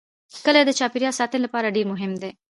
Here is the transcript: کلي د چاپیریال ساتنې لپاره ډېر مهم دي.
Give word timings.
کلي 0.45 0.61
د 0.65 0.71
چاپیریال 0.79 1.17
ساتنې 1.19 1.39
لپاره 1.45 1.73
ډېر 1.75 1.85
مهم 1.93 2.11
دي. 2.21 2.31